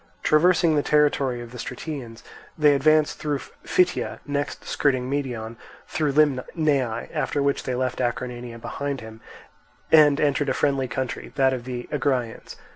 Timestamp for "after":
7.15-7.43